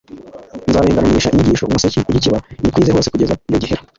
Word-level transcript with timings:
Nzabengeranisha 0.69 1.31
inyigisho 1.33 1.63
umuseke 1.65 1.97
ugikeba, 2.09 2.37
nyikwize 2.61 2.89
hose 2.95 3.09
kugeza 3.13 3.33
iyo 3.49 3.59
gihera. 3.63 3.81